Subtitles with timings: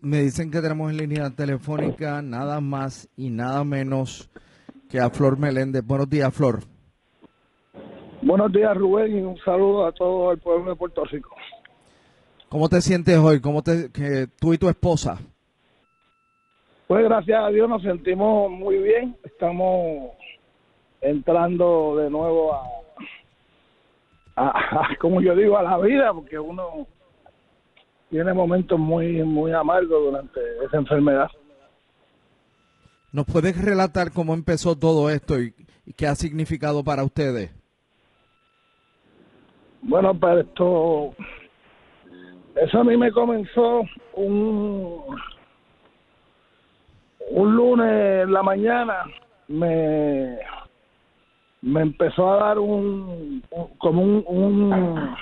[0.00, 4.30] Me dicen que tenemos en línea telefónica nada más y nada menos
[4.90, 5.84] que a Flor Meléndez.
[5.84, 6.60] Buenos días, Flor.
[8.20, 11.34] Buenos días, Rubén, y un saludo a todo el pueblo de Puerto Rico.
[12.48, 13.40] ¿Cómo te sientes hoy?
[13.40, 15.18] ¿Cómo te, que tú y tu esposa?
[16.86, 19.16] Pues gracias a Dios nos sentimos muy bien.
[19.24, 20.10] Estamos
[21.00, 22.62] entrando de nuevo a,
[24.36, 26.86] a, a, como yo digo, a la vida, porque uno
[28.10, 31.28] tiene momentos muy, muy amargos durante esa enfermedad.
[33.12, 35.54] ¿Nos puedes relatar cómo empezó todo esto y,
[35.86, 37.50] y qué ha significado para ustedes?
[39.82, 41.14] Bueno, pues esto,
[42.56, 43.82] eso a mí me comenzó
[44.14, 45.02] un,
[47.30, 49.04] un lunes en la mañana,
[49.48, 50.38] me,
[51.62, 55.16] me empezó a dar un, un- como un, un,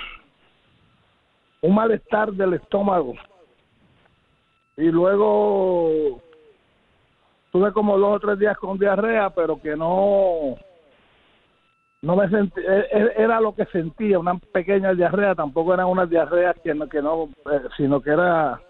[1.65, 3.13] un malestar del estómago.
[4.77, 6.21] Y luego
[7.51, 10.55] tuve como dos o tres días con diarrea, pero que no
[12.01, 16.07] no me sentí, e- e- era lo que sentía, una pequeña diarrea, tampoco eran unas
[16.07, 18.61] diarreas que no, que no eh, sino que era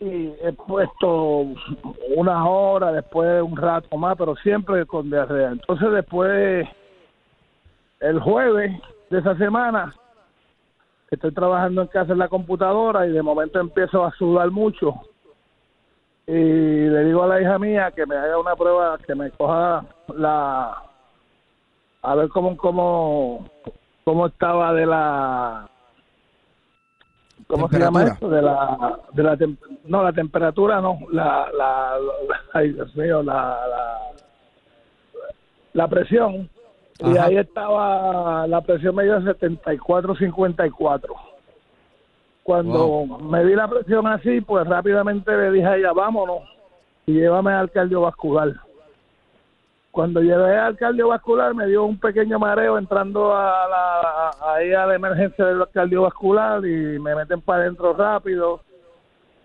[0.00, 1.46] y he puesto
[2.16, 5.52] unas horas, después un rato más, pero siempre con diarrea.
[5.52, 6.68] Entonces después,
[8.00, 8.72] el jueves
[9.10, 9.94] de esa semana,
[11.14, 14.94] estoy trabajando en casa en la computadora y de momento empiezo a sudar mucho.
[16.26, 19.84] Y le digo a la hija mía que me haga una prueba, que me coja
[20.16, 20.82] la...
[22.02, 23.48] A ver cómo, cómo,
[24.04, 25.68] cómo estaba de la...
[27.46, 28.28] ¿Cómo se llama esto?
[28.28, 31.98] De la, de la tem- no, la temperatura no, la, la,
[32.28, 33.98] la- ay Dios mío, la, la,
[35.74, 36.48] la presión.
[37.00, 41.00] Y ahí estaba, la presión me dio 74-54.
[42.42, 46.40] Cuando me di la presión así, pues rápidamente le dije a ella, vámonos
[47.06, 48.52] y llévame al cardiovascular.
[49.90, 54.86] Cuando llegué al cardiovascular me dio un pequeño mareo entrando a la, a- ahí a
[54.86, 58.60] la emergencia del cardiovascular y me meten para adentro rápido.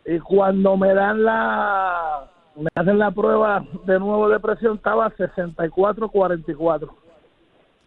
[0.05, 2.25] Y cuando me dan la,
[2.55, 6.89] me hacen la prueba de nuevo de presión, estaba 64-44.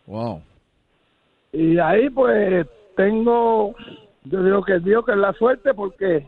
[0.07, 0.43] Wow.
[1.53, 2.67] Y ahí pues
[2.97, 3.75] tengo,
[4.25, 6.27] yo digo que Dios que es la suerte porque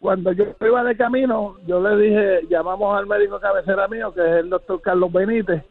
[0.00, 4.36] cuando yo iba de camino, yo le dije, llamamos al médico cabecera mío, que es
[4.38, 5.62] el doctor Carlos Benítez,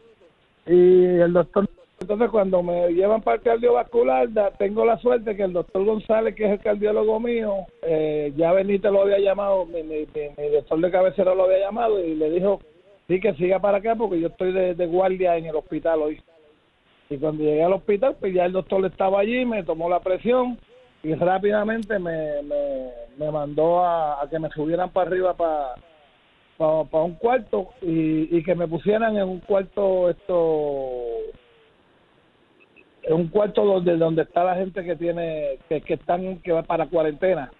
[0.66, 1.68] y el doctor,
[2.00, 6.46] entonces cuando me llevan para el cardiovascular, tengo la suerte que el doctor González, que
[6.46, 10.06] es el cardiólogo mío, eh, ya Benítez lo había llamado, mi- mi
[10.50, 12.58] doctor de cabecera lo había llamado y le dijo,
[13.08, 16.22] sí que siga para acá porque yo estoy de, de guardia en el hospital hoy.
[17.10, 20.58] Y cuando llegué al hospital, pues ya el doctor estaba allí, me tomó la presión
[21.02, 25.74] y rápidamente me, me, me mandó a, a que me subieran para arriba para
[26.58, 30.92] para un cuarto y, y que me pusieran en un cuarto esto
[33.02, 36.62] en un cuarto donde donde está la gente que tiene que, que están que va
[36.62, 37.50] para cuarentena.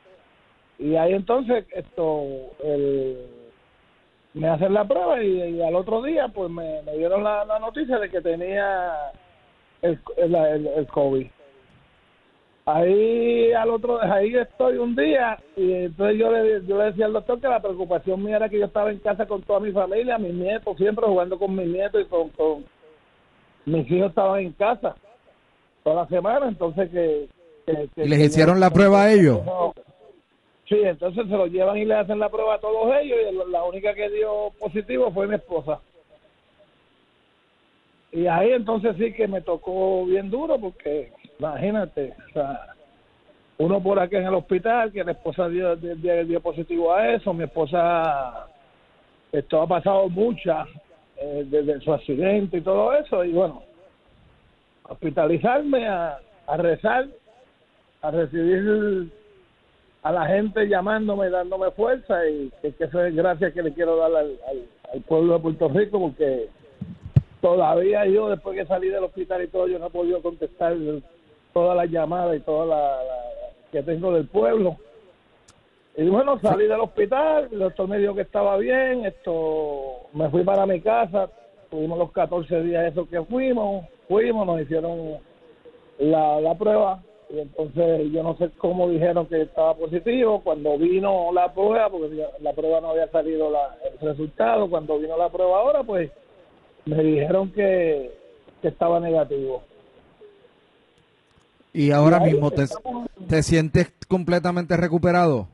[0.78, 2.24] Y ahí entonces esto
[2.62, 3.26] el,
[4.34, 8.20] me hacen la prueba y, al otro día pues me, dieron la, noticia de que
[8.20, 9.12] tenía
[9.82, 11.26] el, el, el COVID.
[12.64, 17.12] Ahí al otro ahí estoy un día y entonces yo le, yo le decía al
[17.12, 20.16] doctor que la preocupación mía era que yo estaba en casa con toda mi familia
[20.16, 22.64] mis nietos siempre jugando con mis nietos y con, con
[23.66, 24.94] mis hijos estaban en casa
[25.82, 27.28] toda la semana entonces que,
[27.96, 29.40] ¿Y les hicieron la prueba a ellos
[30.68, 33.64] sí entonces se lo llevan y le hacen la prueba a todos ellos y la
[33.64, 35.80] única que dio positivo fue mi esposa
[38.12, 41.10] y ahí entonces sí que me tocó bien duro porque
[41.42, 42.66] Imagínate, o sea,
[43.58, 47.42] uno por aquí en el hospital, que la esposa dio, dio, positivo a eso, mi
[47.42, 48.46] esposa,
[49.32, 50.66] esto ha pasado mucha
[51.16, 53.64] eh, desde su accidente y todo eso, y bueno,
[54.84, 56.20] hospitalizarme, a,
[56.58, 57.08] rezar,
[58.02, 59.10] a recibir
[60.04, 63.96] a la gente llamándome, dándome fuerza, y que, que eso es gracias que le quiero
[63.96, 66.48] dar al pueblo de Puerto Rico, porque
[67.42, 70.74] todavía yo, después que salí del hospital y todo, yo no he podido contestar
[71.52, 74.76] todas las llamadas y todas las que tengo del pueblo.
[75.96, 80.44] Y bueno, salí del hospital, el doctor me dijo que estaba bien, esto, me fui
[80.44, 81.28] para mi casa,
[81.68, 85.18] tuvimos los 14 días esos que fuimos, fuimos, nos hicieron
[85.98, 91.30] la, la prueba y entonces yo no sé cómo dijeron que estaba positivo, cuando vino
[91.32, 95.82] la prueba, porque la prueba no había salido el resultado, cuando vino la prueba ahora,
[95.82, 96.10] pues
[96.84, 98.10] me dijeron que,
[98.60, 99.62] que estaba negativo.
[101.72, 102.64] ¿Y ahora mismo te,
[103.28, 105.48] te sientes completamente recuperado?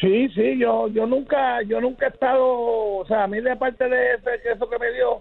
[0.00, 3.88] Sí, sí, yo yo nunca yo nunca he estado, o sea, a mí de parte
[3.88, 4.14] de
[4.52, 5.20] eso que me dio,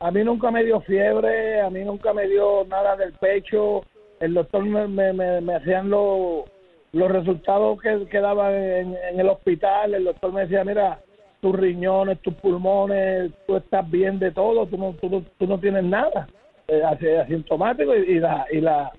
[0.00, 3.84] a mí nunca me dio fiebre, a mí nunca me dio nada del pecho,
[4.20, 6.44] el doctor me, me, me, hacían los
[6.92, 11.00] los resultados que, que daban en, el hospital, el doctor me decía, mira,
[11.44, 15.84] tus riñones, tus pulmones, tú estás bien de todo, tú no, tú, tú no tienes
[15.84, 16.26] nada,
[16.68, 18.46] eh, asintomático y, y la...
[18.50, 18.90] Y la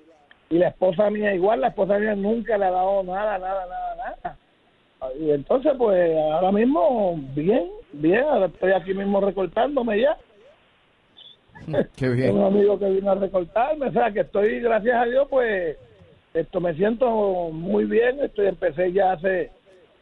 [0.48, 3.96] y la esposa mía igual, la esposa mía nunca le ha dado nada, nada, nada,
[3.96, 4.36] nada.
[5.18, 10.16] Y entonces, pues ahora mismo, bien, bien, ahora estoy aquí mismo recortándome ya.
[11.96, 12.36] Qué bien.
[12.36, 15.76] un amigo que vino a recortarme, o sea, que estoy, gracias a Dios, pues
[16.32, 18.20] esto me siento muy bien.
[18.20, 19.50] Estoy, empecé ya hace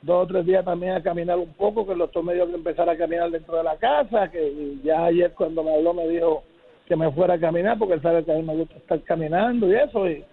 [0.05, 2.89] dos o tres días también a caminar un poco, que doctor me dio que empezar
[2.89, 6.45] a caminar dentro de la casa, que ya ayer cuando me habló me dijo
[6.87, 9.69] que me fuera a caminar, porque él sabe que a mí me gusta estar caminando
[9.69, 10.25] y eso, y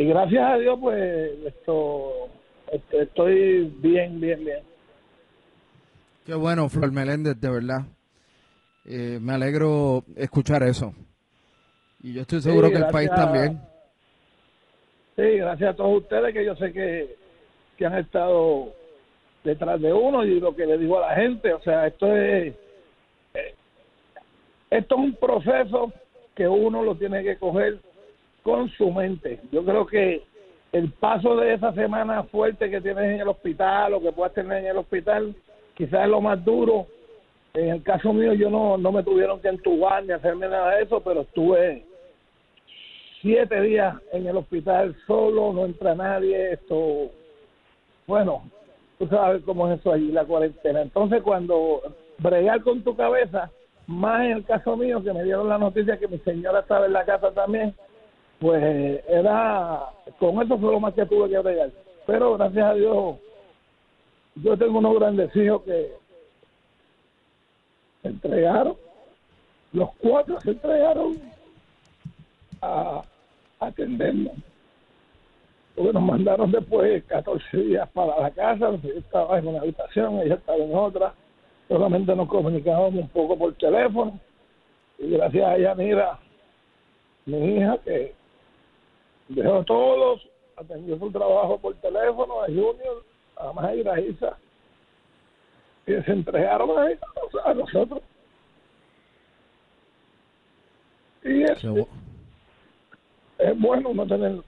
[0.00, 2.30] y gracias a Dios pues esto
[2.72, 4.60] este, estoy bien bien bien.
[6.24, 7.82] Qué bueno Flor Meléndez de verdad.
[8.86, 10.94] Eh, me alegro escuchar eso.
[12.02, 13.60] Y yo estoy seguro que el país también.
[15.16, 17.16] Sí gracias a todos ustedes que yo sé que,
[17.76, 18.72] que han estado
[19.44, 22.54] detrás de uno y lo que le digo a la gente o sea esto es
[23.34, 23.54] eh,
[24.70, 25.92] esto es un proceso
[26.34, 27.78] que uno lo tiene que coger
[28.42, 29.40] con su mente.
[29.52, 30.22] Yo creo que
[30.72, 34.58] el paso de esa semana fuerte que tienes en el hospital o que puedas tener
[34.58, 35.34] en el hospital,
[35.74, 36.86] quizás es lo más duro.
[37.52, 40.84] En el caso mío, yo no, no me tuvieron que entubar ni hacerme nada de
[40.84, 41.84] eso, pero estuve
[43.20, 47.10] siete días en el hospital solo, no entra nadie, esto,
[48.06, 48.44] bueno,
[49.00, 50.82] tú sabes cómo es eso allí, la cuarentena.
[50.82, 51.80] Entonces, cuando
[52.18, 53.50] bregar con tu cabeza,
[53.86, 56.92] más en el caso mío, que me dieron la noticia que mi señora estaba en
[56.92, 57.74] la casa también,
[58.38, 59.86] pues era,
[60.18, 61.70] con eso fue lo más que tuve que bregar.
[62.06, 63.16] Pero gracias a Dios,
[64.34, 65.92] yo tengo unos grandes hijos que
[68.02, 68.76] se entregaron,
[69.72, 71.18] los cuatro se entregaron
[72.60, 73.02] a,
[73.60, 74.34] atendernos.
[75.74, 80.34] Porque nos mandaron después 14 días para la casa, yo estaba en una habitación, ella
[80.34, 81.14] estaba en otra,
[81.68, 84.18] solamente nos comunicábamos un poco por teléfono,
[84.98, 86.18] y gracias a ella, mira,
[87.26, 88.14] mi hija que
[89.28, 93.04] dejó todos, atendió su trabajo por teléfono a Junior,
[93.36, 94.36] a Mayra, a Isa,
[95.86, 96.70] y se entregaron
[97.44, 98.02] a, nosotros.
[101.22, 101.64] Y es,
[103.38, 104.42] es bueno no tener,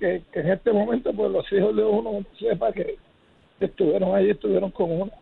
[0.00, 2.96] Que, que, en este momento pues los hijos de uno sepa que
[3.60, 5.12] estuvieron ahí, estuvieron con uno.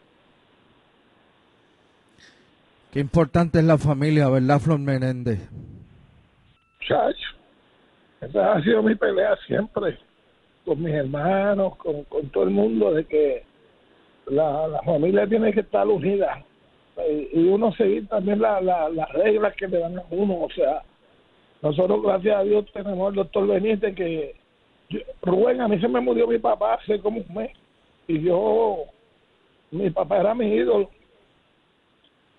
[2.90, 4.80] Qué importante es la familia, ¿verdad, Flor
[6.80, 7.36] Chacho.
[8.22, 9.98] Esa ha sido mi pelea siempre.
[10.64, 13.44] con mis hermanos, con, con todo el mundo, de que
[14.26, 16.42] la, la familia tiene que estar unida
[17.08, 20.40] y, y uno seguir también la, la, las reglas que le dan a uno.
[20.40, 20.82] O sea,
[21.62, 24.45] nosotros, gracias a Dios, tenemos al doctor Benítez que.
[24.88, 27.50] Yo- Rubén, a mí se me murió mi papá hace como un mes
[28.08, 28.84] y yo.
[29.70, 30.88] Mi papá era mi ídolo.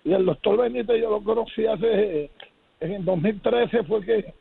[0.04, 2.30] Y el doctor Benítez yo lo conocí hace.
[2.80, 4.32] En el 2013 fue que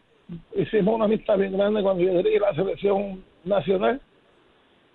[0.56, 4.00] hicimos una amistad bien grande cuando yo dirigí la selección nacional.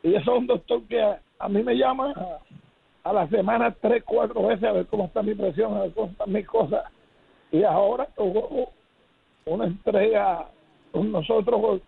[0.03, 3.75] Y eso es un doctor que a, a mí me llama a, a la semana
[3.81, 6.85] tres, cuatro veces a ver cómo está mi presión, a ver cómo están mis cosas.
[7.51, 8.71] Y ahora tuvo
[9.45, 10.49] una entrega
[10.93, 11.83] con nosotros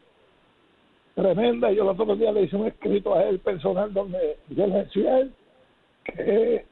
[1.15, 1.71] tremenda.
[1.73, 5.21] Yo los otros días le hice un escrito a él personal donde yo le decía
[5.21, 5.33] él
[6.05, 6.65] que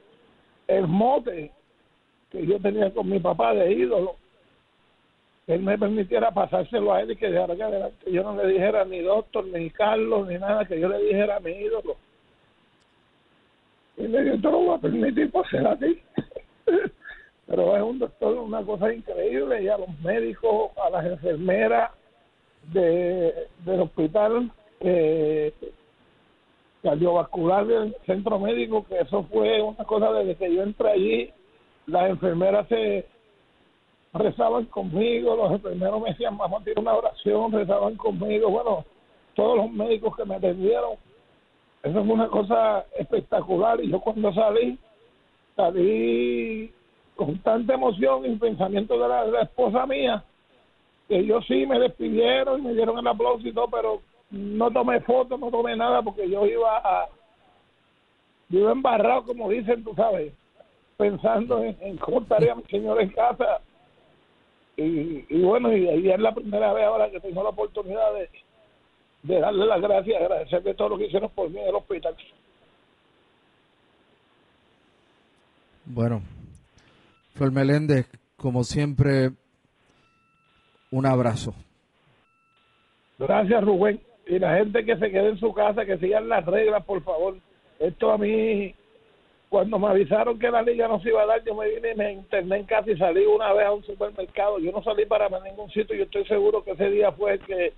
[0.67, 1.51] el mote
[2.31, 4.15] que yo tenía con mi papá de ídolo,
[5.47, 8.85] él me permitiera pasárselo a él y que dejara que adelante yo no le dijera
[8.85, 11.95] ni doctor, ni Carlos, ni nada, que yo le dijera a mi ídolo.
[13.97, 15.99] Y le dije, te lo voy a permitir por ser a ti.
[17.45, 21.91] Pero es un doctor, una cosa increíble, y a los médicos, a las enfermeras
[22.71, 25.53] de, del hospital eh,
[26.81, 31.33] cardiovascular del centro médico, que eso fue una cosa desde que yo entré allí,
[31.87, 33.05] las enfermeras se
[34.13, 38.85] rezaban conmigo, los enfermeros me decían, vamos a tirar una oración, rezaban conmigo, bueno,
[39.35, 40.97] todos los médicos que me atendieron,
[41.83, 43.83] eso fue una cosa espectacular.
[43.83, 44.77] Y yo cuando salí,
[45.55, 46.71] salí
[47.15, 50.23] con tanta emoción y pensamiento de la, esposa mía,
[51.19, 54.01] ellos sí me despidieron y me dieron el aplauso y todo, pero
[54.31, 57.07] no tomé fotos, no tomé nada porque yo iba a,
[58.49, 60.33] yo iba embarrado, como dicen, tú sabes,
[60.97, 63.59] pensando en, cómo estaría mi señor en casa.
[64.75, 68.29] Y, y bueno, y, y es la primera vez ahora que tengo la oportunidad de,
[69.23, 72.15] de darle las gracias, agradecerle todo lo que hicieron por mí en el hospital.
[75.85, 76.21] Bueno,
[77.33, 79.31] Flor Meléndez, como siempre,
[80.93, 81.53] un abrazo.
[83.17, 83.99] Gracias, Rubén.
[84.27, 87.35] Y la gente que se quede en su casa, que sigan las reglas, por favor.
[87.79, 88.73] Esto a mí,
[89.49, 91.95] cuando me avisaron que la liga no se iba a dar, yo me vine y
[91.95, 94.59] me interné en casa y salí una vez a un supermercado.
[94.59, 95.95] Yo no salí para ningún sitio.
[95.95, 97.73] Yo estoy seguro que ese día fue el que,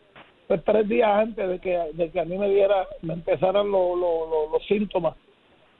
[0.47, 3.97] pues tres días antes de que, de que a mí me diera, me empezaran los-
[3.97, 5.15] los- los síntomas.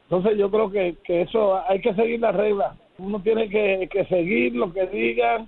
[0.04, 2.76] Entonces yo creo que, que eso hay que seguir las reglas.
[2.98, 5.48] Uno tiene que, que seguir lo que digan,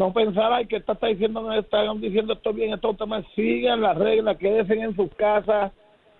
[0.00, 3.26] no pensar, ay, que esta está diciendo, no están diciendo esto bien, esto está mal.
[3.36, 5.72] Sigan las reglas, quédense en sus casas,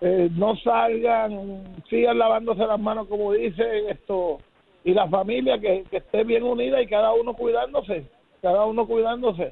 [0.02, 4.38] eh, no salgan, sigan lavándose las manos como dicen esto.
[4.84, 8.04] Y la familia que, que esté bien unida y cada uno cuidándose,
[8.42, 9.50] cada uno cuidándose.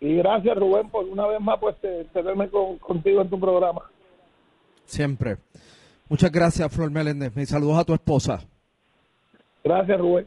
[0.00, 3.82] Y gracias Rubén por una vez más pues te- tenerme con- contigo en tu programa.
[4.84, 5.36] Siempre.
[6.08, 7.34] Muchas gracias, Flor Meléndez.
[7.34, 8.40] Mis saludos a tu esposa.
[9.64, 10.26] Gracias Rubén.